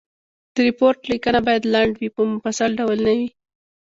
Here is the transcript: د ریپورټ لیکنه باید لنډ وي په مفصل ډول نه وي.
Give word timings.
د 0.53 0.55
ریپورټ 0.67 0.97
لیکنه 1.11 1.39
باید 1.47 1.63
لنډ 1.73 1.93
وي 1.97 2.09
په 2.15 2.21
مفصل 2.33 2.69
ډول 2.79 2.97
نه 3.07 3.13
وي. 3.17 3.29